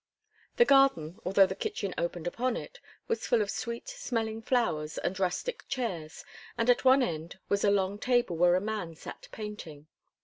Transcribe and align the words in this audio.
The 0.57 0.65
garden, 0.65 1.19
although 1.25 1.45
the 1.45 1.53
kitchen 1.53 1.93
opened 1.95 2.25
upon 2.25 2.57
it, 2.57 2.79
was 3.07 3.27
full 3.27 3.39
of 3.39 3.51
sweet 3.51 3.87
smelling 3.87 4.41
flowers 4.41 4.97
and 4.97 5.19
rustic 5.19 5.67
chairs, 5.67 6.25
and 6.57 6.71
at 6.71 6.83
one 6.83 7.03
end 7.03 7.37
was 7.49 7.63
a 7.63 7.69
long 7.69 7.99
table 7.99 8.35
where 8.35 8.55
a 8.55 8.61
man 8.61 8.95
sat 8.95 9.27
painting. 9.31 9.85